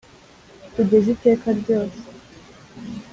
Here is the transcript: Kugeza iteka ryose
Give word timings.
Kugeza 0.73 1.07
iteka 1.15 1.47
ryose 1.59 1.99